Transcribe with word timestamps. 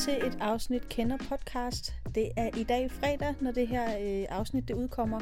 til 0.00 0.26
et 0.26 0.38
afsnit 0.40 0.88
Kender 0.88 1.16
Podcast. 1.28 1.94
Det 2.14 2.30
er 2.36 2.50
i 2.56 2.62
dag 2.62 2.90
fredag, 2.90 3.34
når 3.40 3.50
det 3.50 3.68
her 3.68 3.84
øh, 3.84 4.26
afsnit 4.28 4.68
det 4.68 4.74
udkommer. 4.74 5.20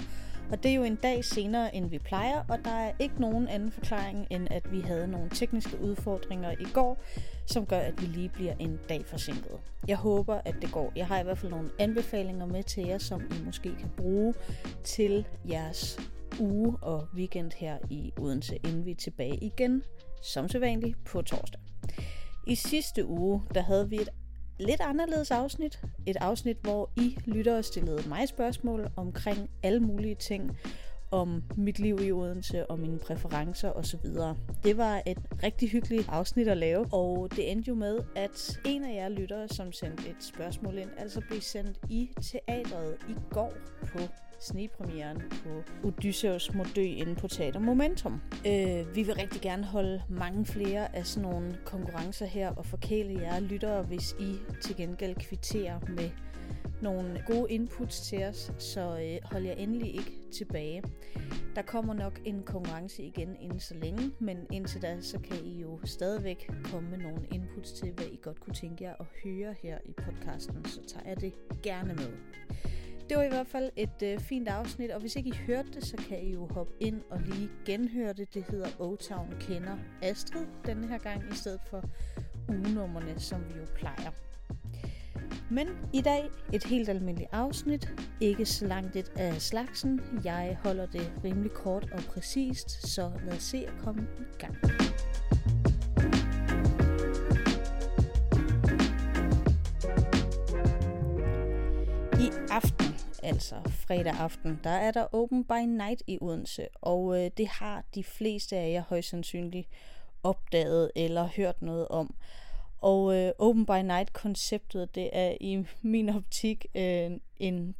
Og 0.51 0.63
det 0.63 0.71
er 0.71 0.75
jo 0.75 0.83
en 0.83 0.97
dag 0.97 1.25
senere, 1.25 1.75
end 1.75 1.91
vi 1.91 1.99
plejer, 1.99 2.45
og 2.49 2.59
der 2.65 2.71
er 2.71 2.93
ikke 2.99 3.21
nogen 3.21 3.49
anden 3.49 3.73
forklaring, 3.73 4.27
end 4.31 4.49
at 4.51 4.73
vi 4.73 4.81
havde 4.81 5.09
nogle 5.09 5.31
tekniske 5.31 5.81
udfordringer 5.81 6.51
i 6.51 6.65
går, 6.73 7.03
som 7.47 7.67
gør, 7.67 7.79
at 7.79 8.03
vi 8.03 8.07
lige 8.07 8.29
bliver 8.29 8.55
en 8.59 8.79
dag 8.89 9.07
forsinket. 9.07 9.61
Jeg 9.89 9.97
håber, 9.97 10.41
at 10.45 10.55
det 10.63 10.73
går. 10.73 10.93
Jeg 10.97 11.07
har 11.07 11.21
i 11.21 11.23
hvert 11.23 11.39
fald 11.39 11.53
nogle 11.53 11.71
anbefalinger 11.79 12.47
med 12.47 12.63
til 12.63 12.87
jer, 12.87 12.99
som 12.99 13.21
I 13.21 13.45
måske 13.45 13.75
kan 13.79 13.91
bruge 13.97 14.35
til 14.85 15.27
jeres 15.51 15.99
uge 16.41 16.77
og 16.83 17.09
weekend 17.15 17.53
her 17.57 17.79
i 17.91 18.13
Odense, 18.19 18.57
inden 18.57 18.85
vi 18.85 18.91
er 18.91 18.97
tilbage 18.97 19.37
igen, 19.37 19.83
som 20.23 20.49
sædvanligt, 20.49 21.05
på 21.05 21.23
torsdag. 21.23 21.61
I 22.49 22.55
sidste 22.55 23.07
uge, 23.07 23.43
der 23.55 23.63
havde 23.63 23.91
vi 23.91 23.97
et 23.97 24.09
lidt 24.59 24.81
anderledes 24.81 25.31
afsnit. 25.31 25.81
Et 26.07 26.17
afsnit, 26.17 26.57
hvor 26.63 26.91
I 26.97 27.17
lyttere 27.25 27.63
stillede 27.63 28.09
mig 28.09 28.29
spørgsmål 28.29 28.91
omkring 28.97 29.51
alle 29.63 29.81
mulige 29.81 30.15
ting 30.15 30.59
om 31.11 31.43
mit 31.57 31.79
liv 31.79 31.99
i 32.03 32.13
Odense 32.13 32.71
og 32.71 32.79
mine 32.79 32.99
præferencer 32.99 33.71
osv. 33.71 34.07
Det 34.65 34.77
var 34.77 35.03
et 35.07 35.19
rigtig 35.43 35.71
hyggeligt 35.71 36.09
afsnit 36.09 36.49
at 36.49 36.57
lave, 36.57 36.87
og 36.93 37.29
det 37.37 37.51
endte 37.51 37.69
jo 37.69 37.75
med, 37.75 37.99
at 38.17 38.61
en 38.65 38.85
af 38.85 38.95
jer 38.95 39.09
lyttere, 39.09 39.49
som 39.49 39.73
sendte 39.73 40.09
et 40.09 40.25
spørgsmål 40.25 40.79
ind, 40.79 40.91
altså 40.99 41.21
blev 41.29 41.41
sendt 41.41 41.79
i 41.91 42.11
teatret 42.23 42.97
i 43.09 43.15
går 43.31 43.53
på 43.83 43.99
snepremieren 44.41 45.23
på 45.31 45.63
Odysseus 45.89 46.55
må 46.55 46.65
dø 46.77 46.83
inde 46.83 47.15
på 47.15 47.29
Teater 47.29 47.61
Momentum. 47.61 48.21
Øh, 48.47 48.97
vi 48.97 49.03
vil 49.03 49.15
rigtig 49.15 49.41
gerne 49.41 49.65
holde 49.65 50.03
mange 50.09 50.47
flere 50.47 50.97
af 50.97 51.07
sådan 51.07 51.31
nogle 51.31 51.59
konkurrencer 51.65 52.27
her 52.27 52.51
og 52.51 52.67
forkæle 52.67 53.21
jer 53.21 53.41
lyttere, 53.41 53.83
hvis 53.83 54.15
I 54.21 54.37
til 54.63 54.77
gengæld 54.77 55.15
kvitterer 55.15 55.81
med 55.89 56.11
nogle 56.83 57.25
gode 57.27 57.53
inputs 57.53 58.01
til 58.01 58.25
os, 58.25 58.53
så 58.59 58.81
øh, 58.81 59.31
hold 59.31 59.45
jer 59.45 59.53
endelig 59.53 59.95
ikke 59.95 60.13
tilbage. 60.33 60.83
Der 61.55 61.63
kommer 61.63 61.95
nok 61.95 62.21
en 62.25 62.43
konkurrence 62.43 63.03
igen 63.03 63.37
inden 63.41 63.61
så 63.61 63.75
længe, 63.75 64.11
men 64.19 64.47
indtil 64.53 64.83
da, 64.83 65.01
så 65.01 65.19
kan 65.19 65.37
I 65.45 65.61
jo 65.61 65.81
stadigvæk 65.85 66.51
komme 66.65 66.91
med 66.91 66.99
nogle 66.99 67.27
inputs 67.33 67.73
til, 67.73 67.93
hvad 67.93 68.07
I 68.07 68.19
godt 68.23 68.41
kunne 68.41 68.55
tænke 68.55 68.85
jer 68.85 68.95
at 69.01 69.07
høre 69.25 69.55
her 69.63 69.79
i 69.85 69.93
podcasten, 69.93 70.65
så 70.65 70.81
tager 70.89 71.09
jeg 71.09 71.21
det 71.21 71.33
gerne 71.63 71.95
med. 71.95 72.13
Det 73.09 73.17
var 73.17 73.23
i 73.23 73.29
hvert 73.29 73.47
fald 73.47 73.71
et 73.77 74.03
øh, 74.03 74.19
fint 74.19 74.49
afsnit, 74.49 74.91
og 74.91 75.01
hvis 75.01 75.17
ikke 75.17 75.29
I 75.29 75.37
hørte 75.47 75.71
det, 75.73 75.85
så 75.85 75.97
kan 75.97 76.23
I 76.23 76.33
jo 76.33 76.47
hoppe 76.47 76.73
ind 76.81 77.01
og 77.11 77.21
lige 77.21 77.51
genhøre 77.67 78.13
det. 78.13 78.35
Det 78.35 78.45
hedder 78.51 78.69
O-Town 78.79 79.41
kender 79.41 79.77
Astrid 80.03 80.47
denne 80.67 80.87
her 80.87 80.99
gang, 80.99 81.33
i 81.33 81.35
stedet 81.35 81.61
for 81.71 81.83
ugenummerne, 82.49 83.21
som 83.21 83.41
vi 83.49 83.59
jo 83.61 83.67
plejer. 83.75 84.11
Men 85.51 85.69
i 85.93 86.01
dag 86.01 86.31
et 86.53 86.65
helt 86.65 86.89
almindeligt 86.89 87.31
afsnit, 87.33 87.95
ikke 88.21 88.47
så 88.47 88.67
langt 88.67 88.97
et 88.97 89.13
af 89.17 89.43
slagsen. 89.43 90.01
Jeg 90.25 90.59
holder 90.63 90.87
det 90.87 91.13
rimelig 91.25 91.53
kort 91.53 91.93
og 91.93 92.01
præcist, 92.01 92.89
så 92.89 93.11
lad 93.25 93.33
os 93.33 93.43
se 93.43 93.67
at 93.67 93.75
komme 93.85 94.07
i 94.21 94.39
gang. 94.39 94.78
Altså 103.29 103.55
fredag 103.71 104.13
aften, 104.13 104.61
der 104.65 104.71
er 104.71 104.91
der 104.91 105.15
Open 105.15 105.45
by 105.45 105.65
Night 105.67 106.03
i 106.07 106.19
Odense, 106.21 106.67
og 106.75 107.25
øh, 107.25 107.31
det 107.37 107.49
har 107.49 107.85
de 107.95 108.05
fleste 108.05 108.57
af 108.57 108.71
jer 108.71 108.83
højst 108.89 109.09
sandsynligt 109.09 109.69
opdaget 110.23 110.91
eller 110.97 111.29
hørt 111.37 111.63
noget 111.63 111.89
om. 111.89 112.15
Og 112.79 113.17
øh, 113.17 113.33
Open 113.39 113.67
by 113.67 113.81
Night-konceptet, 113.85 114.95
det 114.95 115.11
er 115.13 115.37
i 115.41 115.65
min 115.83 116.09
optik 116.09 116.67
øh, 116.75 117.11
en 117.37 117.75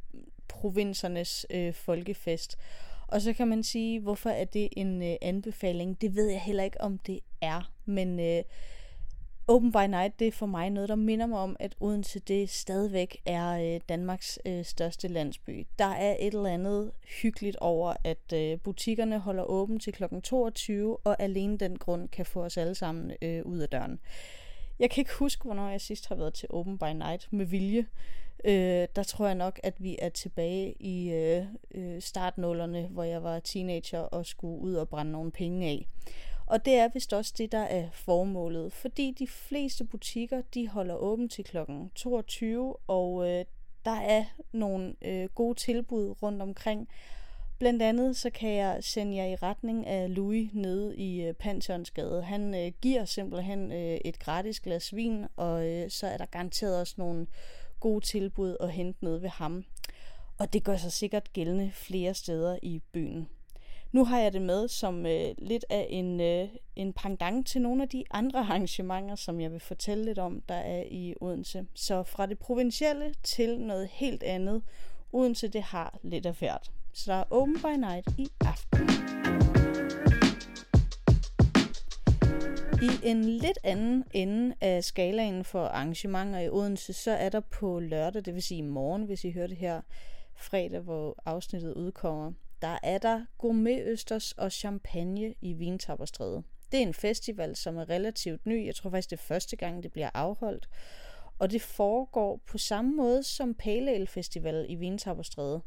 provinsernes 0.47 1.45
øh, 1.49 1.73
folkefest. 1.73 2.57
Og 3.07 3.21
så 3.21 3.33
kan 3.33 3.47
man 3.47 3.63
sige, 3.63 3.99
hvorfor 3.99 4.29
er 4.29 4.45
det 4.45 4.69
en 4.71 5.03
øh, 5.03 5.15
anbefaling? 5.21 6.01
Det 6.01 6.15
ved 6.15 6.29
jeg 6.29 6.41
heller 6.41 6.63
ikke, 6.63 6.81
om 6.81 6.97
det 6.97 7.19
er. 7.41 7.71
Men 7.85 8.19
øh, 8.19 8.43
Open 9.49 9.71
by 9.71 9.85
Night, 9.87 10.19
det 10.19 10.27
er 10.27 10.31
for 10.31 10.45
mig 10.45 10.69
noget, 10.69 10.89
der 10.89 10.95
minder 10.95 11.25
mig 11.25 11.39
om, 11.39 11.55
at 11.59 11.75
Odense 11.79 12.19
det 12.19 12.49
stadigvæk 12.49 13.21
er 13.25 13.73
øh, 13.75 13.81
Danmarks 13.89 14.39
øh, 14.45 14.65
største 14.65 15.07
landsby. 15.07 15.67
Der 15.79 15.85
er 15.85 16.15
et 16.19 16.33
eller 16.33 16.49
andet 16.49 16.91
hyggeligt 17.21 17.55
over, 17.55 17.93
at 18.03 18.33
øh, 18.33 18.59
butikkerne 18.59 19.19
holder 19.19 19.43
åben 19.43 19.79
til 19.79 19.93
kl. 19.93 20.03
22, 20.23 20.97
og 20.97 21.21
alene 21.21 21.57
den 21.57 21.77
grund 21.77 22.09
kan 22.09 22.25
få 22.25 22.43
os 22.43 22.57
alle 22.57 22.75
sammen 22.75 23.11
øh, 23.21 23.45
ud 23.45 23.59
af 23.59 23.69
døren. 23.69 23.99
Jeg 24.79 24.89
kan 24.89 25.01
ikke 25.01 25.13
huske, 25.13 25.43
hvornår 25.43 25.69
jeg 25.69 25.81
sidst 25.81 26.07
har 26.07 26.15
været 26.15 26.33
til 26.33 26.47
Open 26.51 26.77
by 26.77 26.93
Night 26.93 27.27
med 27.31 27.45
vilje. 27.45 27.85
Øh, 28.45 28.87
der 28.95 29.03
tror 29.07 29.25
jeg 29.25 29.35
nok, 29.35 29.59
at 29.63 29.73
vi 29.79 29.97
er 29.99 30.09
tilbage 30.09 30.73
i 30.79 31.11
øh, 31.11 31.45
øh, 31.71 32.01
startnullerne, 32.01 32.87
hvor 32.87 33.03
jeg 33.03 33.23
var 33.23 33.39
teenager 33.39 33.99
og 33.99 34.25
skulle 34.25 34.61
ud 34.61 34.73
og 34.73 34.89
brænde 34.89 35.11
nogle 35.11 35.31
penge 35.31 35.67
af. 35.67 35.87
Og 36.49 36.65
det 36.65 36.75
er 36.75 36.87
vist 36.93 37.13
også 37.13 37.33
det, 37.37 37.51
der 37.51 37.59
er 37.59 37.89
formålet, 37.91 38.73
fordi 38.73 39.15
de 39.19 39.27
fleste 39.27 39.83
butikker, 39.83 40.41
de 40.53 40.67
holder 40.67 40.95
åben 40.95 41.29
til 41.29 41.43
kl. 41.43 41.57
22, 41.95 42.75
og 42.87 43.29
øh, 43.29 43.45
der 43.85 43.95
er 43.95 44.25
nogle 44.51 44.95
øh, 45.01 45.29
gode 45.35 45.59
tilbud 45.59 46.15
rundt 46.23 46.41
omkring. 46.41 46.89
Blandt 47.59 47.81
andet 47.81 48.17
så 48.17 48.29
kan 48.29 48.53
jeg 48.53 48.83
sende 48.83 49.17
jer 49.17 49.25
i 49.25 49.35
retning 49.35 49.87
af 49.87 50.15
Louis 50.15 50.49
nede 50.53 50.97
i 50.97 51.21
øh, 51.21 51.33
Pantheonsgade. 51.33 52.23
Han 52.23 52.55
øh, 52.55 52.71
giver 52.81 53.05
simpelthen 53.05 53.71
øh, 53.71 53.97
et 54.05 54.19
gratis 54.19 54.59
glas 54.59 54.95
vin, 54.95 55.25
og 55.35 55.67
øh, 55.67 55.89
så 55.89 56.07
er 56.07 56.17
der 56.17 56.25
garanteret 56.25 56.79
også 56.79 56.95
nogle 56.97 57.27
gode 57.79 58.05
tilbud 58.05 58.57
at 58.59 58.71
hente 58.71 59.05
ned 59.05 59.17
ved 59.17 59.29
ham. 59.29 59.65
Og 60.37 60.53
det 60.53 60.63
gør 60.63 60.77
sig 60.77 60.91
sikkert 60.91 61.33
gældende 61.33 61.71
flere 61.73 62.13
steder 62.13 62.59
i 62.61 62.81
byen. 62.91 63.27
Nu 63.91 64.05
har 64.05 64.19
jeg 64.19 64.33
det 64.33 64.41
med 64.41 64.67
som 64.67 65.05
øh, 65.05 65.35
lidt 65.37 65.65
af 65.69 65.87
en, 65.89 66.21
øh, 66.21 66.47
en 66.75 66.93
pendant 66.93 67.47
til 67.47 67.61
nogle 67.61 67.83
af 67.83 67.89
de 67.89 68.03
andre 68.11 68.39
arrangementer, 68.49 69.15
som 69.15 69.41
jeg 69.41 69.51
vil 69.51 69.59
fortælle 69.59 70.05
lidt 70.05 70.19
om, 70.19 70.41
der 70.49 70.55
er 70.55 70.83
i 70.91 71.15
Odense. 71.21 71.65
Så 71.73 72.03
fra 72.03 72.25
det 72.25 72.39
provincielle 72.39 73.13
til 73.23 73.59
noget 73.59 73.87
helt 73.87 74.23
andet. 74.23 74.61
Odense 75.13 75.47
det 75.47 75.61
har 75.61 75.99
lidt 76.03 76.25
af 76.25 76.33
hvert. 76.33 76.71
Så 76.93 77.11
der 77.11 77.17
er 77.17 77.23
Open 77.29 77.55
by 77.55 77.79
Night 77.79 78.07
i 78.17 78.27
aften. 78.41 78.89
I 82.81 83.07
en 83.09 83.23
lidt 83.23 83.59
anden 83.63 84.03
ende 84.13 84.55
af 84.61 84.83
skalaen 84.83 85.43
for 85.43 85.65
arrangementer 85.65 86.39
i 86.39 86.49
Odense, 86.49 86.93
så 86.93 87.11
er 87.11 87.29
der 87.29 87.39
på 87.39 87.79
lørdag, 87.79 88.25
det 88.25 88.33
vil 88.33 88.43
sige 88.43 88.57
i 88.57 88.61
morgen, 88.61 89.03
hvis 89.03 89.23
I 89.23 89.31
hører 89.31 89.47
det 89.47 89.57
her 89.57 89.81
fredag, 90.35 90.79
hvor 90.79 91.15
afsnittet 91.25 91.73
udkommer, 91.73 92.31
der 92.61 92.79
er 92.83 92.97
der 92.97 93.25
gourmetøsters 93.37 94.31
og 94.31 94.51
champagne 94.51 95.33
i 95.41 95.53
Vintapperstræde. 95.53 96.43
Det 96.71 96.77
er 96.77 96.81
en 96.81 96.93
festival, 96.93 97.55
som 97.55 97.77
er 97.77 97.89
relativt 97.89 98.45
ny. 98.45 98.65
Jeg 98.65 98.75
tror 98.75 98.89
faktisk, 98.89 99.09
det 99.09 99.17
er 99.17 99.23
første 99.23 99.55
gang, 99.55 99.83
det 99.83 99.91
bliver 99.91 100.09
afholdt. 100.13 100.69
Og 101.39 101.51
det 101.51 101.61
foregår 101.61 102.41
på 102.47 102.57
samme 102.57 102.95
måde 102.95 103.23
som 103.23 103.53
Pale 103.53 103.91
Ale 103.91 104.07
Festival 104.07 104.65
i 104.69 104.75
Vintapperstræde. 104.75 105.61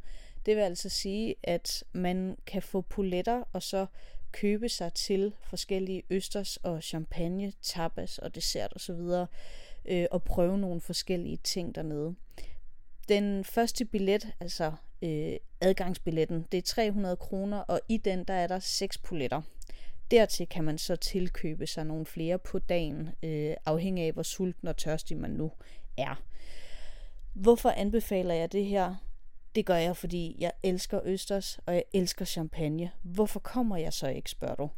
Det 0.47 0.57
vil 0.57 0.63
altså 0.63 0.89
sige, 0.89 1.35
at 1.43 1.85
man 1.93 2.37
kan 2.47 2.63
få 2.63 2.81
poletter 2.81 3.43
og 3.53 3.63
så 3.63 3.87
købe 4.33 4.69
sig 4.69 4.93
til 4.93 5.35
forskellige 5.41 6.03
østers 6.11 6.57
og 6.57 6.83
champagne, 6.83 7.53
tapas 7.63 8.19
og 8.19 8.35
dessert 8.35 8.73
osv. 8.77 8.91
Og, 8.93 9.27
øh, 9.85 10.07
og 10.11 10.23
prøve 10.23 10.59
nogle 10.59 10.81
forskellige 10.81 11.37
ting 11.37 11.75
dernede. 11.75 12.15
Den 13.09 13.45
første 13.45 13.85
billet, 13.85 14.29
altså 14.41 14.73
øh, 15.03 15.37
adgangsbilletten, 15.61 16.47
det 16.53 16.59
er 16.59 16.63
300 16.63 17.17
kroner, 17.17 17.59
og 17.59 17.81
i 17.89 17.97
den 17.97 18.25
der 18.25 18.35
er 18.35 18.47
der 18.47 18.59
seks 18.59 18.99
poletter. 18.99 19.43
Dertil 20.11 20.47
kan 20.49 20.65
man 20.65 20.79
så 20.79 20.97
tilkøbe 20.97 21.67
sig 21.67 21.87
nogle 21.87 22.07
flere 22.07 22.39
på 22.39 22.59
dagen, 22.59 23.09
øh, 23.23 23.55
afhængig 23.67 24.05
af 24.05 24.13
hvor 24.13 24.23
sulten 24.23 24.69
og 24.69 24.77
tørstig 24.77 25.17
man 25.17 25.31
nu 25.31 25.53
er. 25.97 26.23
Hvorfor 27.33 27.71
anbefaler 27.71 28.35
jeg 28.35 28.53
det 28.53 28.65
her? 28.65 28.95
Det 29.55 29.67
gør 29.67 29.77
jeg, 29.77 29.97
fordi 29.97 30.37
jeg 30.39 30.53
elsker 30.63 31.01
østers, 31.05 31.59
og 31.67 31.75
jeg 31.75 31.85
elsker 31.93 32.25
champagne. 32.25 32.91
Hvorfor 33.03 33.41
kommer 33.41 33.77
jeg 33.77 33.93
så 33.93 34.09
ikke, 34.09 34.31
spørger 34.31 34.55
du? 34.55 34.71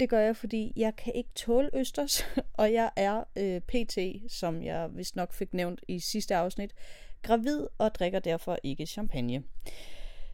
Det 0.00 0.08
gør 0.08 0.20
jeg, 0.20 0.36
fordi 0.36 0.72
jeg 0.76 0.96
kan 0.96 1.12
ikke 1.14 1.30
tåle 1.34 1.70
østers, 1.74 2.24
og 2.60 2.72
jeg 2.72 2.90
er 2.96 3.24
øh, 3.36 3.60
PT, 3.60 3.98
som 4.32 4.62
jeg 4.62 4.88
vist 4.92 5.16
nok 5.16 5.32
fik 5.32 5.54
nævnt 5.54 5.80
i 5.88 5.98
sidste 5.98 6.36
afsnit, 6.36 6.74
gravid 7.22 7.66
og 7.78 7.94
drikker 7.94 8.18
derfor 8.18 8.58
ikke 8.62 8.86
champagne. 8.86 9.42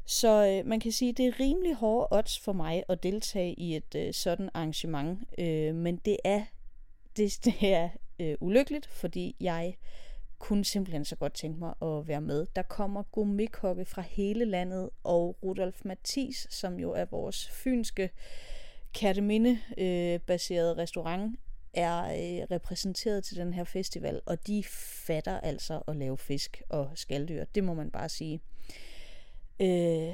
Så 0.06 0.47
øh, 0.47 0.69
man 0.69 0.81
kan 0.81 0.93
sige, 0.93 1.09
at 1.09 1.17
det 1.17 1.27
er 1.27 1.41
rimelig 1.41 1.75
hårde 1.75 2.09
odds 2.11 2.38
for 2.38 2.53
mig 2.53 2.83
at 2.88 3.03
deltage 3.03 3.55
i 3.55 3.77
et 3.77 3.94
øh, 3.97 4.15
sådan 4.15 4.50
arrangement, 4.55 5.19
øh, 5.38 5.75
men 5.75 5.97
det 5.97 6.17
er, 6.25 6.44
det, 7.17 7.38
det 7.44 7.55
er 7.62 7.88
øh, 8.19 8.37
ulykkeligt, 8.41 8.87
fordi 8.87 9.37
jeg 9.41 9.77
kunne 10.38 10.65
simpelthen 10.65 11.05
så 11.05 11.17
godt 11.17 11.35
tænke 11.35 11.59
mig 11.59 11.75
at 11.83 12.09
være 12.09 12.21
med. 12.21 12.47
Der 12.56 12.62
kommer 12.62 13.03
gourmetkokke 13.03 13.85
fra 13.85 14.03
hele 14.03 14.44
landet, 14.44 14.91
og 15.05 15.38
Rudolf 15.43 15.85
Mathis, 15.85 16.47
som 16.50 16.79
jo 16.79 16.93
er 16.93 17.05
vores 17.05 17.49
fynske 17.49 18.11
Kærteminde-baserede 18.93 20.73
øh, 20.73 20.79
restaurant, 20.79 21.38
er 21.76 22.05
øh, 22.05 22.46
repræsenteret 22.50 23.25
til 23.25 23.37
den 23.37 23.55
her 23.55 23.64
festival, 23.64 24.20
og 24.26 24.46
de 24.46 24.64
fatter 25.06 25.40
altså 25.40 25.82
at 25.88 25.96
lave 25.96 26.19
fisk 26.19 26.62
og 26.69 26.90
skalddyr. 26.94 27.44
Det 27.44 27.64
må 27.64 27.75
man 27.75 27.90
bare 27.90 28.08
sige. 28.08 28.40
Øh, 29.61 30.12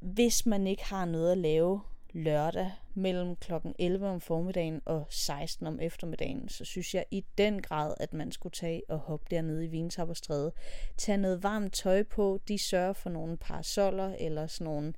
hvis 0.00 0.46
man 0.46 0.66
ikke 0.66 0.84
har 0.84 1.04
noget 1.04 1.32
at 1.32 1.38
lave 1.38 1.80
lørdag 2.12 2.72
mellem 2.94 3.36
kl. 3.36 3.52
11 3.78 4.08
om 4.08 4.20
formiddagen 4.20 4.82
og 4.84 5.06
16 5.10 5.66
om 5.66 5.80
eftermiddagen, 5.80 6.48
så 6.48 6.64
synes 6.64 6.94
jeg 6.94 7.04
i 7.10 7.24
den 7.38 7.62
grad, 7.62 7.94
at 8.00 8.12
man 8.12 8.32
skulle 8.32 8.52
tage 8.52 8.82
og 8.88 8.98
hoppe 8.98 9.26
dernede 9.30 9.64
i 9.64 9.68
Vintabberstræde. 9.68 10.52
Tag 10.96 11.16
noget 11.18 11.42
varmt 11.42 11.72
tøj 11.72 12.02
på, 12.02 12.40
de 12.48 12.58
sørger 12.58 12.92
for 12.92 13.10
nogle 13.10 13.36
parasoller 13.36 14.14
eller 14.18 14.46
sådan 14.46 14.64
nogle, 14.64 14.92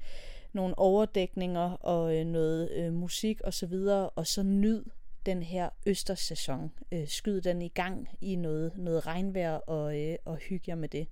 nogle 0.52 0.78
overdækninger 0.78 1.70
og 1.70 2.16
øh, 2.16 2.25
noget 2.25 2.70
øh, 2.70 2.92
musik 2.92 3.40
osv., 3.40 3.46
og, 3.46 3.54
så 3.54 3.66
videre, 3.66 4.10
og 4.10 4.26
så 4.26 4.42
nyd 4.42 4.84
den 5.26 5.43
her 5.43 5.69
østersæson. 5.87 6.73
Øh, 6.93 7.09
skyd 7.09 7.41
den 7.41 7.62
i 7.62 7.69
gang 7.69 8.09
i 8.20 8.37
noget, 8.37 8.73
noget 8.76 9.06
regnvejr 9.06 9.55
og, 9.55 10.00
øh, 10.00 10.17
og 10.25 10.37
hygge 10.37 10.65
jer 10.69 10.75
med 10.75 10.88
det. 10.88 11.09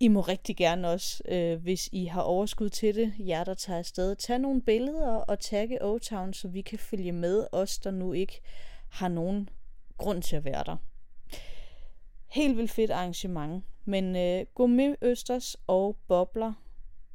I 0.00 0.08
må 0.08 0.20
rigtig 0.20 0.56
gerne 0.56 0.88
også, 0.88 1.22
øh, 1.28 1.62
hvis 1.62 1.88
I 1.92 2.04
har 2.04 2.22
overskud 2.22 2.68
til 2.68 2.94
det, 2.94 3.14
jer 3.18 3.44
der 3.44 3.54
tager 3.54 3.78
afsted, 3.78 4.16
tage 4.16 4.38
nogle 4.38 4.62
billeder 4.62 5.14
og 5.14 5.40
tagge 5.40 5.82
O-Town, 5.82 6.32
så 6.32 6.48
vi 6.48 6.60
kan 6.60 6.78
følge 6.78 7.12
med 7.12 7.46
os, 7.52 7.78
der 7.78 7.90
nu 7.90 8.12
ikke 8.12 8.40
har 8.88 9.08
nogen 9.08 9.48
grund 9.96 10.22
til 10.22 10.36
at 10.36 10.44
være 10.44 10.64
der. 10.64 10.76
Helt 12.26 12.56
vildt 12.56 12.70
fedt 12.70 12.90
arrangement, 12.90 13.64
men 13.84 14.16
øh, 14.16 14.70
med 14.70 14.94
østers 15.02 15.56
og 15.66 15.96
bobler, 16.08 16.52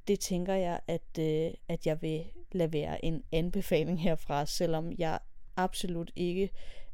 det 0.08 0.20
tænker 0.20 0.54
jeg, 0.54 0.80
at, 0.88 1.20
øh, 1.20 1.52
at 1.68 1.88
jeg 1.88 2.02
vil 2.02 2.24
lade 2.52 2.74
være 2.74 3.06
en 3.06 3.24
anbefaling 3.32 4.02
herfra, 4.02 4.46
selvom 4.46 4.92
jeg 4.98 5.20
absolut 5.58 6.12
ikke 6.16 6.50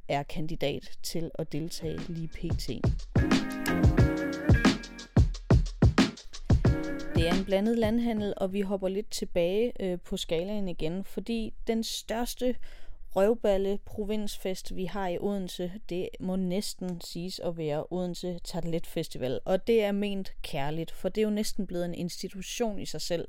er 0.07 0.23
kandidat 0.23 0.91
til 1.03 1.31
at 1.39 1.51
deltage 1.51 1.99
lige 2.07 2.27
pt. 2.27 2.67
Det 7.15 7.27
er 7.27 7.33
en 7.39 7.45
blandet 7.45 7.77
landhandel, 7.77 8.33
og 8.37 8.53
vi 8.53 8.61
hopper 8.61 8.87
lidt 8.87 9.11
tilbage 9.11 9.73
øh, 9.79 9.99
på 9.99 10.17
skalaen 10.17 10.67
igen, 10.67 11.03
fordi 11.03 11.53
den 11.67 11.83
største 11.83 12.55
røvballe 13.15 13.79
provinsfest, 13.85 14.75
vi 14.75 14.85
har 14.85 15.07
i 15.07 15.17
Odense, 15.19 15.71
det 15.89 16.09
må 16.19 16.35
næsten 16.35 17.01
siges 17.01 17.39
at 17.39 17.57
være 17.57 17.85
Odense 17.91 18.39
Tartelet 18.43 18.87
Festival. 18.87 19.39
Og 19.45 19.67
det 19.67 19.83
er 19.83 19.91
ment 19.91 20.33
kærligt, 20.41 20.91
for 20.91 21.09
det 21.09 21.21
er 21.21 21.25
jo 21.25 21.29
næsten 21.29 21.67
blevet 21.67 21.85
en 21.85 21.93
institution 21.93 22.79
i 22.79 22.85
sig 22.85 23.01
selv. 23.01 23.27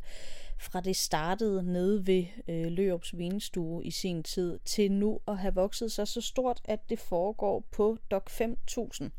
Fra 0.60 0.80
det 0.80 0.96
startede 0.96 1.62
nede 1.62 2.06
ved 2.06 2.24
øh, 2.48 2.66
Løops 2.66 3.18
Vinstue 3.18 3.84
i 3.84 3.90
sin 3.90 4.22
tid, 4.22 4.58
til 4.64 4.92
nu 4.92 5.20
at 5.28 5.38
have 5.38 5.54
vokset 5.54 5.92
sig 5.92 6.08
så 6.08 6.20
stort, 6.20 6.60
at 6.64 6.90
det 6.90 6.98
foregår 6.98 7.64
på 7.70 7.96
Dok 8.10 8.30
5000. 8.30 9.10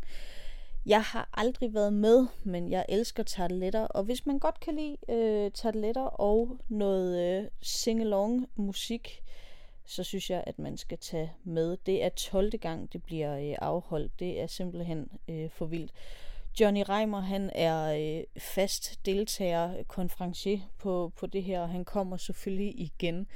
Jeg 0.86 1.02
har 1.02 1.30
aldrig 1.34 1.74
været 1.74 1.94
med, 1.94 2.28
men 2.44 2.72
jeg 2.72 2.86
elsker 2.90 3.24
tarteletter, 3.24 3.82
og 3.82 4.04
hvis 4.04 4.26
man 4.26 4.40
godt 4.40 4.60
kan 4.60 4.76
lide 4.76 4.98
øh, 5.10 5.52
tarteletter 5.52 6.02
og 6.02 6.58
noget 6.68 7.40
øh, 7.40 7.48
sing-along 7.62 8.50
musik, 8.56 9.24
så 9.86 10.04
synes 10.04 10.30
jeg, 10.30 10.44
at 10.48 10.60
man 10.60 10.78
skal 10.78 10.98
tage 10.98 11.34
med. 11.44 11.78
Det 11.86 12.04
er 12.04 12.10
12. 12.10 12.58
gang, 12.58 12.94
det 12.94 13.04
bliver 13.04 13.38
øh, 13.38 13.56
afholdt. 13.62 14.20
Det 14.20 14.42
er 14.42 14.48
simpelthen 14.48 15.10
øh, 15.28 15.50
for 15.50 15.66
vildt. 15.66 15.92
Johnny 16.60 16.84
Reimer, 16.90 17.20
han 17.20 17.52
er 17.56 18.18
øh, 18.18 18.24
fast 18.38 19.06
deltager, 19.06 19.84
konferencier 19.84 20.60
på, 20.78 21.12
på 21.16 21.28
det 21.28 21.44
her, 21.44 21.62
og 21.62 21.70
han 21.70 21.86
kommer 21.86 22.18
selvfølgelig 22.18 22.80
igen. 22.80 23.28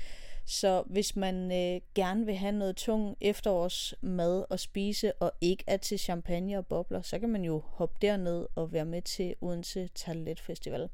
Så 0.46 0.84
hvis 0.86 1.16
man 1.16 1.52
øh, 1.52 1.82
gerne 1.96 2.26
vil 2.26 2.36
have 2.36 2.52
noget 2.52 2.76
tung 2.76 3.18
efterårsmad 3.22 4.46
at 4.50 4.60
spise, 4.60 5.14
og 5.14 5.32
ikke 5.42 5.64
er 5.68 5.78
til 5.78 6.00
champagne 6.00 6.58
og 6.58 6.66
bobler, 6.66 7.02
så 7.02 7.20
kan 7.20 7.30
man 7.30 7.44
jo 7.44 7.64
hoppe 7.68 7.96
derned 8.02 8.48
og 8.56 8.74
være 8.74 8.86
med 8.86 9.02
til 9.02 9.36
Odense 9.42 9.90
Talet 9.96 10.40
Festival. 10.40 10.90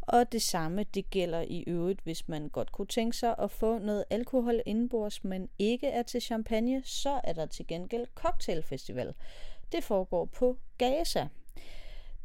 Og 0.00 0.32
det 0.32 0.42
samme, 0.42 0.84
det 0.94 1.10
gælder 1.10 1.40
i 1.40 1.64
øvrigt, 1.66 2.00
hvis 2.00 2.28
man 2.28 2.48
godt 2.48 2.72
kunne 2.72 2.86
tænke 2.86 3.16
sig 3.16 3.34
at 3.38 3.50
få 3.50 3.78
noget 3.78 4.04
alkohol 4.10 4.60
indenbords, 4.66 5.24
men 5.24 5.48
ikke 5.58 5.86
er 5.86 6.02
til 6.02 6.20
champagne, 6.20 6.82
så 6.84 7.20
er 7.24 7.32
der 7.32 7.46
til 7.46 7.66
gengæld 7.66 8.06
cocktailfestival. 8.14 9.14
Det 9.74 9.84
foregår 9.84 10.24
på 10.24 10.58
Gaza. 10.78 11.28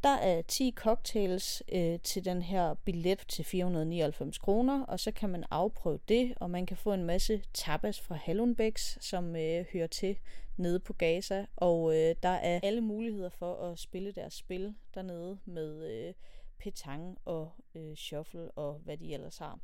Der 0.04 0.10
er 0.10 0.42
10 0.42 0.74
cocktails 0.76 1.64
øh, 1.72 2.00
til 2.00 2.26
den 2.26 2.42
her 2.42 2.74
billet 2.74 3.26
til 3.28 3.46
499 3.46 4.38
kroner, 4.38 4.84
og 4.84 5.00
så 5.00 5.12
kan 5.12 5.30
man 5.30 5.44
afprøve 5.52 6.00
det, 6.08 6.34
og 6.36 6.50
man 6.50 6.66
kan 6.66 6.78
få 6.78 6.94
en 6.94 7.04
masse 7.04 7.44
tapas 7.54 8.02
fra 8.02 8.16
Hallunbæks, 8.16 8.98
som 9.02 9.36
øh, 9.36 9.66
hører 9.74 9.88
til 9.88 10.18
nede 10.58 10.80
på 10.80 10.94
Gaza, 10.94 11.46
og 11.56 11.96
øh, 11.96 12.16
der 12.24 12.30
er 12.30 12.60
alle 12.64 12.82
muligheder 12.82 13.30
for 13.30 13.56
at 13.56 13.80
spille 13.80 14.12
deres 14.12 14.34
spil 14.34 14.76
dernede 14.96 15.40
med 15.46 15.92
øh, 15.92 16.14
petang 16.60 17.18
og 17.26 17.52
øh, 17.76 17.96
shuffle 17.96 18.52
og 18.52 18.74
hvad 18.74 18.98
de 18.98 19.14
ellers 19.14 19.38
har. 19.38 19.60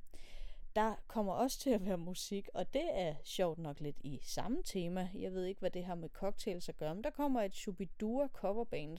Der 0.75 0.95
kommer 1.07 1.33
også 1.33 1.60
til 1.60 1.69
at 1.69 1.86
være 1.86 1.98
musik, 1.98 2.50
og 2.54 2.74
det 2.74 2.86
er 2.94 3.16
sjovt 3.24 3.60
nok 3.60 3.80
lidt 3.80 3.98
i 4.00 4.19
samme 4.24 4.62
tema. 4.66 5.10
Jeg 5.13 5.33
ved 5.33 5.45
ikke, 5.45 5.60
hvad 5.60 5.72
det 5.72 5.86
har 5.86 5.95
med 5.95 6.10
cocktails 6.10 6.69
at 6.69 6.77
gøre, 6.77 6.95
men 6.95 7.04
der 7.04 7.10
kommer 7.10 7.42
et 7.42 7.56
Shubidua 7.56 8.27
coverband, 8.27 8.98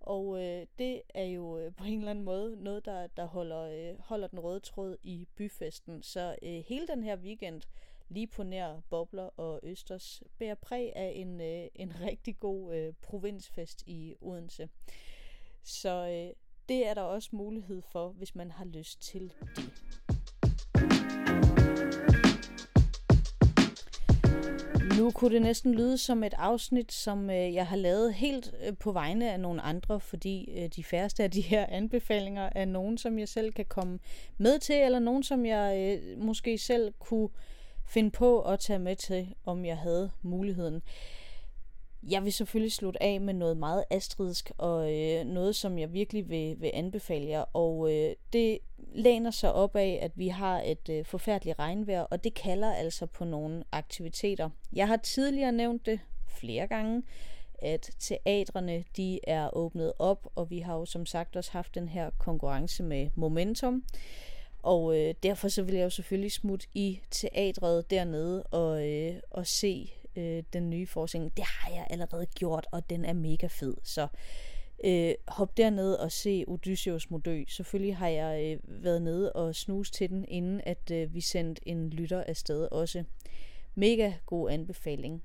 og 0.00 0.42
øh, 0.42 0.66
det 0.78 1.02
er 1.14 1.24
jo 1.24 1.58
øh, 1.58 1.74
på 1.74 1.84
en 1.84 1.98
eller 1.98 2.10
anden 2.10 2.24
måde 2.24 2.56
noget, 2.62 2.84
der, 2.84 3.06
der 3.06 3.24
holder, 3.24 3.60
øh, 3.60 3.98
holder 4.00 4.26
den 4.26 4.40
røde 4.40 4.60
tråd 4.60 4.96
i 5.02 5.28
byfesten. 5.36 6.02
Så 6.02 6.36
øh, 6.42 6.62
hele 6.66 6.86
den 6.86 7.02
her 7.02 7.16
weekend, 7.16 7.62
lige 8.08 8.26
på 8.26 8.42
nær 8.42 8.80
Bobler 8.90 9.40
og 9.40 9.60
Østers, 9.62 10.22
bærer 10.38 10.54
præg 10.54 10.92
af 10.96 11.12
en, 11.14 11.40
øh, 11.40 11.68
en 11.74 12.00
rigtig 12.00 12.38
god 12.38 12.74
øh, 12.74 12.92
provinsfest 13.02 13.82
i 13.86 14.14
Odense. 14.20 14.68
Så 15.62 16.08
øh, 16.08 16.34
det 16.68 16.86
er 16.86 16.94
der 16.94 17.02
også 17.02 17.28
mulighed 17.32 17.82
for, 17.82 18.08
hvis 18.08 18.34
man 18.34 18.50
har 18.50 18.64
lyst 18.64 19.02
til 19.02 19.22
det. 19.22 20.23
Nu 24.98 25.10
kunne 25.10 25.34
det 25.34 25.42
næsten 25.42 25.74
lyde 25.74 25.98
som 25.98 26.24
et 26.24 26.34
afsnit, 26.38 26.92
som 26.92 27.30
øh, 27.30 27.54
jeg 27.54 27.66
har 27.66 27.76
lavet 27.76 28.14
helt 28.14 28.54
øh, 28.66 28.76
på 28.76 28.92
vegne 28.92 29.32
af 29.32 29.40
nogle 29.40 29.62
andre, 29.62 30.00
fordi 30.00 30.50
øh, 30.56 30.68
de 30.76 30.84
færreste 30.84 31.22
af 31.22 31.30
de 31.30 31.40
her 31.40 31.66
anbefalinger 31.68 32.48
er 32.54 32.64
nogen, 32.64 32.98
som 32.98 33.18
jeg 33.18 33.28
selv 33.28 33.52
kan 33.52 33.64
komme 33.64 33.98
med 34.38 34.58
til, 34.58 34.76
eller 34.76 34.98
nogen, 34.98 35.22
som 35.22 35.46
jeg 35.46 35.98
øh, 36.02 36.18
måske 36.18 36.58
selv 36.58 36.92
kunne 36.98 37.28
finde 37.86 38.10
på 38.10 38.40
at 38.40 38.60
tage 38.60 38.78
med 38.78 38.96
til, 38.96 39.34
om 39.44 39.64
jeg 39.64 39.78
havde 39.78 40.10
muligheden. 40.22 40.82
Jeg 42.08 42.24
vil 42.24 42.32
selvfølgelig 42.32 42.72
slutte 42.72 43.02
af 43.02 43.20
med 43.20 43.34
noget 43.34 43.56
meget 43.56 43.84
astridsk, 43.90 44.52
og 44.58 44.94
øh, 44.94 45.24
noget, 45.24 45.56
som 45.56 45.78
jeg 45.78 45.92
virkelig 45.92 46.28
vil, 46.28 46.60
vil 46.60 46.70
anbefale 46.74 47.28
jer, 47.28 47.44
og 47.52 47.92
øh, 47.92 48.14
det 48.32 48.58
læner 48.94 49.30
sig 49.30 49.52
op 49.52 49.76
af, 49.76 49.98
at 50.02 50.12
vi 50.14 50.28
har 50.28 50.60
et 50.60 50.88
øh, 50.88 51.04
forfærdeligt 51.04 51.58
regnvejr, 51.58 52.00
og 52.00 52.24
det 52.24 52.34
kalder 52.34 52.72
altså 52.72 53.06
på 53.06 53.24
nogle 53.24 53.64
aktiviteter. 53.72 54.50
Jeg 54.72 54.88
har 54.88 54.96
tidligere 54.96 55.52
nævnt 55.52 55.86
det 55.86 56.00
flere 56.26 56.66
gange, 56.66 57.02
at 57.58 57.90
teatrene 57.98 58.84
de 58.96 59.20
er 59.22 59.56
åbnet 59.56 59.92
op, 59.98 60.28
og 60.34 60.50
vi 60.50 60.58
har 60.58 60.74
jo 60.74 60.84
som 60.84 61.06
sagt 61.06 61.36
også 61.36 61.52
haft 61.52 61.74
den 61.74 61.88
her 61.88 62.10
konkurrence 62.18 62.82
med 62.82 63.10
Momentum. 63.14 63.84
Og 64.62 65.00
øh, 65.00 65.14
derfor 65.22 65.48
så 65.48 65.62
vil 65.62 65.74
jeg 65.74 65.84
jo 65.84 65.90
selvfølgelig 65.90 66.32
smutte 66.32 66.66
i 66.74 67.00
teatret 67.10 67.90
dernede 67.90 68.42
og, 68.42 68.88
øh, 68.88 69.14
og 69.30 69.46
se 69.46 69.92
øh, 70.16 70.42
den 70.52 70.70
nye 70.70 70.86
forskning. 70.86 71.36
Det 71.36 71.44
har 71.44 71.70
jeg 71.70 71.86
allerede 71.90 72.26
gjort, 72.26 72.66
og 72.72 72.90
den 72.90 73.04
er 73.04 73.12
mega 73.12 73.46
fed. 73.46 73.74
Så 73.82 74.08
øh, 74.84 75.14
hop 75.28 75.56
derned 75.56 75.94
og 75.94 76.12
se 76.12 76.44
Odysseus 76.48 77.10
må 77.10 77.18
dø. 77.18 77.44
Selvfølgelig 77.48 77.96
har 77.96 78.08
jeg 78.08 78.44
øh, 78.44 78.84
været 78.84 79.02
nede 79.02 79.32
og 79.32 79.54
snus 79.54 79.90
til 79.90 80.10
den, 80.10 80.24
inden 80.28 80.60
at 80.64 80.90
øh, 80.90 81.14
vi 81.14 81.20
sendte 81.20 81.68
en 81.68 81.90
lytter 81.90 82.24
afsted 82.26 82.68
også. 82.72 83.04
Mega 83.74 84.12
god 84.26 84.50
anbefaling. 84.50 85.22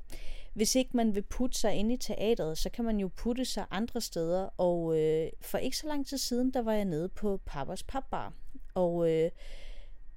Hvis 0.53 0.75
ikke 0.75 0.97
man 0.97 1.15
vil 1.15 1.21
putte 1.21 1.59
sig 1.59 1.73
ind 1.73 1.91
i 1.91 1.97
teatret, 1.97 2.57
så 2.57 2.69
kan 2.69 2.85
man 2.85 2.99
jo 2.99 3.07
putte 3.07 3.45
sig 3.45 3.65
andre 3.71 4.01
steder. 4.01 4.49
Og 4.57 4.99
øh, 4.99 5.29
for 5.41 5.57
ikke 5.57 5.77
så 5.77 5.87
lang 5.87 6.07
tid 6.07 6.17
siden, 6.17 6.53
der 6.53 6.61
var 6.61 6.73
jeg 6.73 6.85
nede 6.85 7.09
på 7.09 7.39
Pappers 7.45 7.83
Papbar. 7.83 8.33
Og 8.73 9.11
øh, 9.11 9.31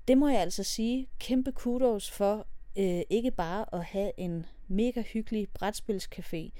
det 0.08 0.18
må 0.18 0.28
jeg 0.28 0.40
altså 0.40 0.62
sige, 0.62 1.08
kæmpe 1.18 1.52
kudos 1.52 2.10
for 2.10 2.46
øh, 2.78 3.02
ikke 3.10 3.30
bare 3.30 3.74
at 3.74 3.84
have 3.84 4.12
en 4.16 4.46
mega 4.68 5.02
hyggelig 5.02 5.48
brætspilscafé, 5.58 6.50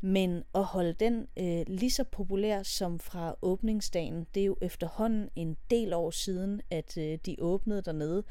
men 0.00 0.44
at 0.54 0.64
holde 0.64 0.92
den 0.92 1.28
øh, 1.36 1.64
lige 1.66 1.90
så 1.90 2.04
populær 2.04 2.62
som 2.62 2.98
fra 2.98 3.34
åbningsdagen. 3.42 4.26
Det 4.34 4.40
er 4.40 4.46
jo 4.46 4.56
efterhånden 4.62 5.30
en 5.36 5.56
del 5.70 5.92
år 5.92 6.10
siden, 6.10 6.60
at 6.70 6.98
øh, 6.98 7.18
de 7.26 7.36
åbnede 7.38 7.82
dernede, 7.82 8.24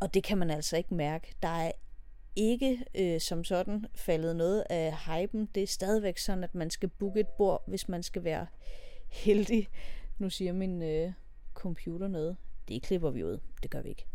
og 0.00 0.14
det 0.14 0.24
kan 0.24 0.38
man 0.38 0.50
altså 0.50 0.76
ikke 0.76 0.94
mærke. 0.94 1.34
Der 1.42 1.48
er 1.48 1.72
ikke 2.36 2.84
øh, 2.94 3.20
som 3.20 3.44
sådan 3.44 3.86
faldet 3.94 4.36
noget 4.36 4.64
af 4.70 4.96
hypen. 4.96 5.48
Det 5.54 5.62
er 5.62 5.66
stadigvæk 5.66 6.18
sådan, 6.18 6.44
at 6.44 6.54
man 6.54 6.70
skal 6.70 6.88
booke 6.88 7.20
et 7.20 7.28
bord, 7.28 7.62
hvis 7.66 7.88
man 7.88 8.02
skal 8.02 8.24
være 8.24 8.46
heldig. 9.08 9.68
Nu 10.18 10.30
siger 10.30 10.52
min 10.52 10.82
øh, 10.82 11.12
computer 11.54 12.08
noget. 12.08 12.36
Det 12.68 12.82
klipper 12.82 13.10
vi 13.10 13.24
ud. 13.24 13.38
Det 13.62 13.70
gør 13.70 13.82
vi 13.82 13.88
ikke. 13.88 14.06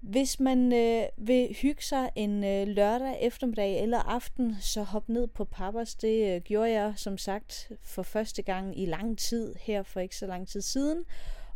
Hvis 0.00 0.40
man 0.40 0.72
øh, 0.72 1.02
vil 1.16 1.56
hygge 1.62 1.82
sig 1.82 2.10
en 2.16 2.44
øh, 2.44 2.68
lørdag 2.68 3.18
eftermiddag 3.20 3.82
eller 3.82 3.98
aften, 3.98 4.56
så 4.60 4.82
hop 4.82 5.08
ned 5.08 5.26
på 5.26 5.44
Pappers. 5.44 5.94
Det 5.94 6.34
øh, 6.34 6.40
gjorde 6.40 6.70
jeg 6.70 6.92
som 6.96 7.18
sagt 7.18 7.72
for 7.82 8.02
første 8.02 8.42
gang 8.42 8.80
i 8.80 8.86
lang 8.86 9.18
tid, 9.18 9.54
her 9.60 9.82
for 9.82 10.00
ikke 10.00 10.16
så 10.16 10.26
lang 10.26 10.48
tid 10.48 10.60
siden. 10.60 11.04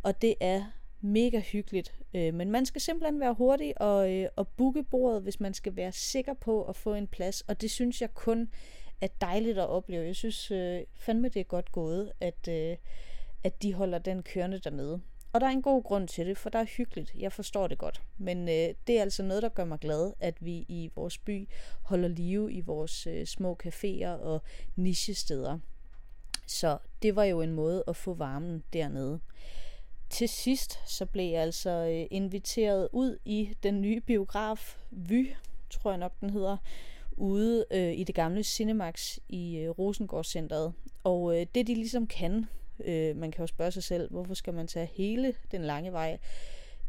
Og 0.03 0.21
det 0.21 0.35
er 0.39 0.63
mega 1.01 1.39
hyggeligt. 1.39 1.93
Øh, 2.13 2.33
men 2.33 2.51
man 2.51 2.65
skal 2.65 2.81
simpelthen 2.81 3.19
være 3.19 3.33
hurtig 3.33 3.81
og, 3.81 4.13
øh, 4.13 4.27
og 4.35 4.47
booke 4.47 4.83
bordet, 4.83 5.21
hvis 5.21 5.39
man 5.39 5.53
skal 5.53 5.75
være 5.75 5.91
sikker 5.91 6.33
på 6.33 6.63
at 6.63 6.75
få 6.75 6.93
en 6.93 7.07
plads. 7.07 7.41
Og 7.41 7.61
det 7.61 7.71
synes 7.71 8.01
jeg 8.01 8.13
kun 8.13 8.49
er 9.01 9.07
dejligt 9.21 9.57
at 9.57 9.69
opleve. 9.69 10.05
Jeg 10.05 10.15
synes 10.15 10.51
øh, 10.51 10.81
fandme, 10.95 11.29
det 11.29 11.39
er 11.39 11.43
godt 11.43 11.71
gået, 11.71 12.11
at, 12.19 12.47
øh, 12.49 12.77
at 13.43 13.63
de 13.63 13.73
holder 13.73 13.97
den 13.97 14.23
kørende 14.23 14.59
dernede. 14.59 15.01
Og 15.35 15.41
der 15.41 15.47
er 15.47 15.51
en 15.51 15.61
god 15.61 15.83
grund 15.83 16.07
til 16.07 16.25
det, 16.25 16.37
for 16.37 16.49
der 16.49 16.59
er 16.59 16.65
hyggeligt. 16.77 17.15
Jeg 17.19 17.31
forstår 17.31 17.67
det 17.67 17.77
godt. 17.77 18.01
Men 18.17 18.49
øh, 18.49 18.73
det 18.87 18.97
er 18.97 19.01
altså 19.01 19.23
noget, 19.23 19.43
der 19.43 19.49
gør 19.49 19.65
mig 19.65 19.79
glad, 19.79 20.13
at 20.19 20.45
vi 20.45 20.65
i 20.67 20.89
vores 20.95 21.17
by 21.17 21.47
holder 21.81 22.07
live 22.07 22.53
i 22.53 22.61
vores 22.61 23.07
øh, 23.07 23.25
små 23.25 23.57
caféer 23.65 24.07
og 24.07 24.41
nichesteder. 24.75 25.59
Så 26.47 26.77
det 27.01 27.15
var 27.15 27.23
jo 27.23 27.41
en 27.41 27.51
måde 27.51 27.83
at 27.87 27.95
få 27.95 28.13
varmen 28.13 28.63
dernede. 28.73 29.19
Til 30.09 30.29
sidst 30.29 30.79
så 30.85 31.05
blev 31.05 31.31
jeg 31.31 31.41
altså 31.41 31.69
øh, 31.69 32.07
inviteret 32.11 32.89
ud 32.91 33.17
i 33.25 33.53
den 33.63 33.81
nye 33.81 34.01
biograf 34.01 34.77
Vy, 34.91 35.33
tror 35.69 35.91
jeg 35.91 35.97
nok 35.97 36.13
den 36.21 36.29
hedder, 36.29 36.57
ude 37.11 37.65
øh, 37.71 37.93
i 37.93 38.03
det 38.03 38.15
gamle 38.15 38.43
Cinemax 38.43 39.17
i 39.29 39.57
øh, 39.57 39.69
Rosengårdscenteret. 39.69 40.73
Og 41.03 41.39
øh, 41.39 41.45
det 41.55 41.67
de 41.67 41.75
ligesom 41.75 42.07
kan, 42.07 42.45
øh, 42.85 43.15
man 43.15 43.31
kan 43.31 43.43
jo 43.43 43.47
spørge 43.47 43.71
sig 43.71 43.83
selv, 43.83 44.11
hvorfor 44.11 44.33
skal 44.33 44.53
man 44.53 44.67
tage 44.67 44.89
hele 44.93 45.33
den 45.51 45.61
lange 45.61 45.91
vej? 45.91 46.17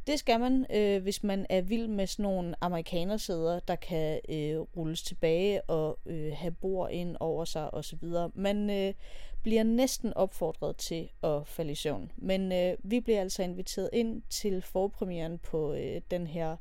Det 0.06 0.18
skal 0.18 0.40
man, 0.40 0.66
øh, 0.74 1.02
hvis 1.02 1.22
man 1.22 1.46
er 1.50 1.60
vild 1.60 1.88
med 1.88 2.06
sådan 2.06 2.22
nogle 2.22 2.54
amerikanersæder, 2.60 3.60
der 3.60 3.76
kan 3.76 4.20
øh, 4.28 4.60
rulles 4.60 5.02
tilbage 5.02 5.62
og 5.62 5.98
øh, 6.06 6.32
have 6.36 6.52
bord 6.52 6.90
ind 6.90 7.16
over 7.20 7.44
sig 7.44 7.74
osv. 7.74 8.08
Man 8.34 8.70
øh, 8.70 8.94
bliver 9.42 9.62
næsten 9.62 10.14
opfordret 10.14 10.76
til 10.76 11.08
at 11.22 11.46
falde 11.46 11.72
i 11.72 11.74
søvn. 11.74 12.12
Men 12.16 12.52
øh, 12.52 12.76
vi 12.82 13.00
bliver 13.00 13.20
altså 13.20 13.42
inviteret 13.42 13.90
ind 13.92 14.22
til 14.30 14.62
forpremieren 14.62 15.38
på 15.38 15.74
øh, 15.74 16.00
den 16.10 16.26
her 16.26 16.56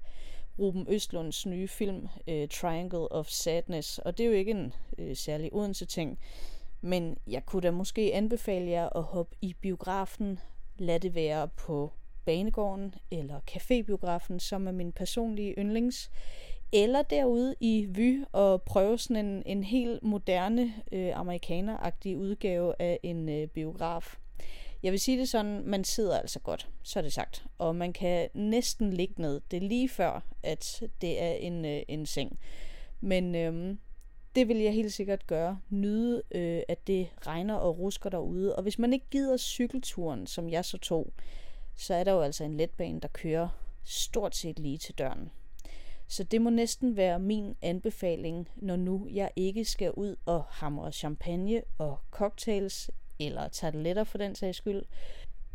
Ruben 0.60 0.86
Østlunds 0.90 1.46
nye 1.46 1.68
film, 1.68 2.08
øh, 2.28 2.48
Triangle 2.48 3.12
of 3.12 3.28
Sadness. 3.28 4.00
Og 4.00 4.18
det 4.18 4.24
er 4.24 4.28
jo 4.28 4.36
ikke 4.36 4.52
en 4.52 4.74
øh, 4.98 5.16
særlig 5.16 5.54
Odense-ting. 5.54 6.20
Men 6.82 7.18
jeg 7.28 7.46
kunne 7.46 7.62
da 7.62 7.72
måske 7.72 8.12
anbefale 8.14 8.70
jer 8.70 8.90
at 8.98 9.04
hoppe 9.04 9.36
i 9.42 9.56
biografen. 9.62 10.40
Lad 10.78 11.00
det 11.00 11.16
være 11.16 11.48
på 11.48 11.92
Banegården 12.26 12.96
eller 13.12 13.40
Cafébiografen, 13.52 14.40
som 14.40 14.68
er 14.68 14.72
min 14.72 14.92
personlige 14.92 15.54
yndlings. 15.58 16.12
Eller 16.74 17.02
derude 17.02 17.56
i 17.60 17.86
Vy 17.90 18.24
og 18.32 18.62
prøve 18.62 18.98
sådan 18.98 19.26
en, 19.26 19.44
en 19.46 19.64
helt 19.64 20.04
moderne 20.04 20.74
øh, 20.92 21.20
amerikaneragtig 21.20 22.18
udgave 22.18 22.74
af 22.80 23.00
en 23.04 23.30
øh, 23.30 23.48
biograf. 23.48 24.16
Jeg 24.84 24.92
vil 24.92 25.00
sige 25.00 25.20
det 25.20 25.30
sådan, 25.30 25.62
man 25.66 25.84
sidder 25.84 26.18
altså 26.18 26.40
godt, 26.40 26.70
så 26.84 27.00
er 27.00 27.04
det 27.04 27.14
sagt. 27.14 27.46
Og 27.58 27.76
man 27.76 27.94
kan 27.94 28.30
næsten 28.34 28.94
ligge 28.94 29.22
ned. 29.22 29.42
Det 29.52 29.58
er 29.58 29.68
lige 29.68 29.90
før, 29.90 30.26
at 30.44 30.84
det 31.02 31.22
er 31.22 31.32
en, 31.32 31.66
øh, 31.66 31.82
en 31.88 32.06
seng. 32.06 32.40
Men 33.02 33.36
øhm, 33.36 33.80
det 34.36 34.48
vil 34.48 34.58
jeg 34.58 34.74
helt 34.74 34.94
sikkert 34.94 35.28
gøre. 35.28 35.60
Nyde, 35.70 36.24
øh, 36.32 36.62
at 36.68 36.88
det 36.88 37.08
regner 37.28 37.56
og 37.56 37.80
rusker 37.80 38.10
derude. 38.10 38.56
Og 38.56 38.64
hvis 38.64 38.80
man 38.80 38.94
ikke 38.94 39.06
gider 39.12 39.38
cykelturen, 39.38 40.28
som 40.28 40.50
jeg 40.50 40.66
så 40.66 40.78
tog, 40.78 41.14
så 41.76 41.94
er 41.94 42.04
der 42.04 42.12
jo 42.12 42.22
altså 42.22 42.44
en 42.44 42.58
letbane, 42.58 43.00
der 43.00 43.08
kører 43.08 43.48
stort 43.84 44.36
set 44.36 44.60
lige 44.60 44.78
til 44.78 44.96
døren. 44.98 45.32
Så 46.08 46.24
det 46.24 46.42
må 46.42 46.50
næsten 46.50 46.98
være 46.98 47.20
min 47.20 47.56
anbefaling, 47.62 48.50
når 48.56 48.76
nu 48.76 49.08
jeg 49.12 49.32
ikke 49.36 49.66
skal 49.66 49.92
ud 49.92 50.16
og 50.26 50.44
hamre 50.50 50.92
champagne 50.92 51.62
og 51.78 51.98
cocktails, 52.12 52.92
eller 53.20 53.48
tarteletter 53.48 54.04
for 54.04 54.18
den 54.18 54.36
sags 54.36 54.58
skyld, 54.58 54.84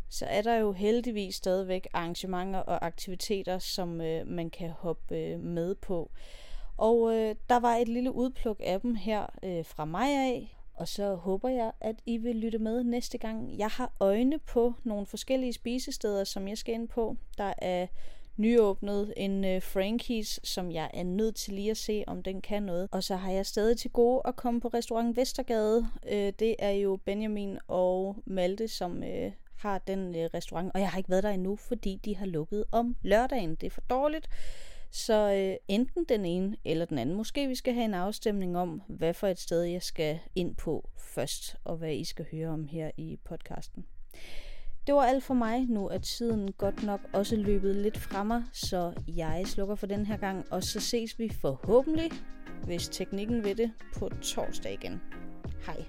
så 0.09 0.25
er 0.25 0.41
der 0.41 0.55
jo 0.55 0.71
heldigvis 0.71 1.35
stadigvæk 1.35 1.87
arrangementer 1.93 2.59
og 2.59 2.85
aktiviteter, 2.85 3.59
som 3.59 4.01
øh, 4.01 4.27
man 4.27 4.49
kan 4.49 4.69
hoppe 4.69 5.17
øh, 5.17 5.39
med 5.39 5.75
på. 5.75 6.11
Og 6.81 7.15
øh, 7.15 7.35
der 7.49 7.59
var 7.59 7.75
et 7.75 7.87
lille 7.87 8.11
udpluk 8.11 8.61
af 8.63 8.81
dem 8.81 8.95
her 8.95 9.25
øh, 9.43 9.65
fra 9.65 9.85
mig 9.85 10.09
af, 10.09 10.57
og 10.73 10.87
så 10.87 11.15
håber 11.15 11.49
jeg, 11.49 11.71
at 11.81 11.95
I 12.05 12.17
vil 12.17 12.35
lytte 12.35 12.59
med 12.59 12.83
næste 12.83 13.17
gang. 13.17 13.57
Jeg 13.57 13.67
har 13.67 13.91
øjne 13.99 14.39
på 14.39 14.73
nogle 14.83 15.05
forskellige 15.05 15.53
spisesteder, 15.53 16.23
som 16.23 16.47
jeg 16.47 16.57
skal 16.57 16.73
ind 16.73 16.87
på. 16.87 17.15
Der 17.37 17.53
er 17.57 17.87
nyåbnet 18.37 19.13
en 19.17 19.45
øh, 19.45 19.61
Frankies, 19.61 20.39
som 20.43 20.71
jeg 20.71 20.89
er 20.93 21.03
nødt 21.03 21.35
til 21.35 21.53
lige 21.53 21.71
at 21.71 21.77
se, 21.77 22.03
om 22.07 22.23
den 22.23 22.41
kan 22.41 22.63
noget. 22.63 22.89
Og 22.91 23.03
så 23.03 23.15
har 23.15 23.31
jeg 23.31 23.45
stadig 23.45 23.77
til 23.77 23.91
gode 23.91 24.21
at 24.25 24.35
komme 24.35 24.61
på 24.61 24.67
restaurant 24.67 25.17
Vestergade. 25.17 25.87
Øh, 26.11 26.33
det 26.39 26.55
er 26.59 26.71
jo 26.71 26.99
Benjamin 27.05 27.57
og 27.67 28.15
Malte, 28.25 28.67
som 28.67 29.03
øh, 29.03 29.31
har 29.57 29.77
den 29.77 30.15
øh, 30.15 30.29
restaurant. 30.33 30.71
Og 30.73 30.79
jeg 30.79 30.89
har 30.89 30.97
ikke 30.97 31.09
været 31.09 31.23
der 31.23 31.29
endnu, 31.29 31.55
fordi 31.55 31.99
de 32.05 32.15
har 32.15 32.25
lukket 32.25 32.63
om 32.71 32.95
lørdagen. 33.01 33.55
Det 33.55 33.67
er 33.67 33.71
for 33.71 33.81
dårligt. 33.89 34.29
Så 34.91 35.33
øh, 35.33 35.55
enten 35.67 36.05
den 36.09 36.25
ene 36.25 36.57
eller 36.65 36.85
den 36.85 36.97
anden. 36.97 37.15
Måske 37.15 37.47
vi 37.47 37.55
skal 37.55 37.73
have 37.73 37.85
en 37.85 37.93
afstemning 37.93 38.57
om, 38.57 38.81
hvad 38.87 39.13
for 39.13 39.27
et 39.27 39.39
sted 39.39 39.63
jeg 39.63 39.81
skal 39.81 40.19
ind 40.35 40.55
på 40.55 40.89
først, 40.97 41.55
og 41.63 41.77
hvad 41.77 41.93
I 41.93 42.03
skal 42.03 42.25
høre 42.31 42.49
om 42.49 42.65
her 42.65 42.91
i 42.97 43.19
podcasten. 43.25 43.85
Det 44.87 44.95
var 44.95 45.01
alt 45.01 45.23
for 45.23 45.33
mig. 45.33 45.65
Nu 45.65 45.87
er 45.87 45.97
tiden 45.97 46.51
godt 46.51 46.83
nok 46.83 46.99
også 47.13 47.35
løbet 47.35 47.75
lidt 47.75 47.97
fra 47.97 48.23
mig, 48.23 48.43
så 48.53 48.93
jeg 49.07 49.43
slukker 49.45 49.75
for 49.75 49.87
den 49.87 50.05
her 50.05 50.17
gang, 50.17 50.45
og 50.51 50.63
så 50.63 50.79
ses 50.79 51.19
vi 51.19 51.29
forhåbentlig, 51.29 52.11
hvis 52.63 52.89
teknikken 52.89 53.43
ved 53.43 53.55
det, 53.55 53.71
på 53.95 54.09
torsdag 54.21 54.73
igen. 54.73 55.01
Hej. 55.65 55.85